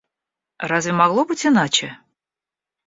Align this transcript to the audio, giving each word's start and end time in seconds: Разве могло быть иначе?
Разве 0.57 0.93
могло 0.93 1.25
быть 1.25 1.45
иначе? 1.45 1.95